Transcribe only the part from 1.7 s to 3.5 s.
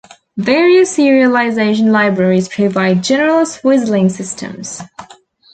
libraries provide general